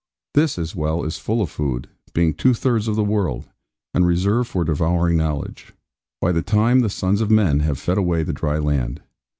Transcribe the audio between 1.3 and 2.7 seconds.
of food; being two